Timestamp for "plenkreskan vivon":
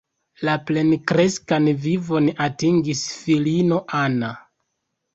0.69-2.33